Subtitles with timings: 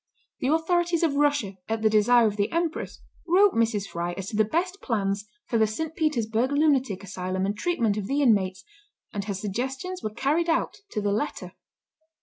[0.39, 3.85] The authorities of Russia, at the desire of the Empress, wrote Mrs.
[3.85, 5.95] Fry as to the best plans for the St.
[5.95, 8.63] Petersburg lunatic asylum and treatment of the inmates,
[9.13, 11.51] and her suggestions were carried out to the letter.